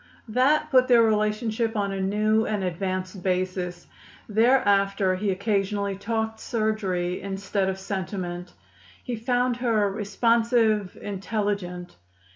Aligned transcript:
That 0.29 0.71
put 0.71 0.87
their 0.87 1.03
relationship 1.03 1.75
on 1.77 1.91
a 1.91 2.01
new 2.01 2.43
and 2.47 2.63
advanced 2.63 3.21
basis. 3.21 3.85
Thereafter 4.27 5.13
he 5.13 5.29
occasionally 5.29 5.95
talked 5.95 6.39
surgery 6.39 7.21
instead 7.21 7.69
of 7.69 7.77
sentiment. 7.77 8.53
He 9.03 9.15
found 9.15 9.57
her 9.57 9.91
responsive, 9.91 10.97
intelligent. 10.99 11.97